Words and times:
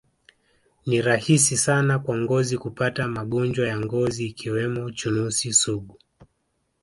Ni 0.85 1.01
rahisi 1.01 1.57
sana 1.57 1.99
kwa 1.99 2.17
ngozi 2.17 2.57
kupata 2.57 3.07
magonjwa 3.07 3.67
ya 3.67 3.79
ngozi 3.79 4.25
ikiwemo 4.27 4.91
chunusi 4.91 5.53
sugu 5.53 5.97